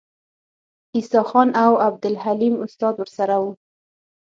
[0.95, 3.51] عیسی خان او عبدالحلیم استاد ورسره وو.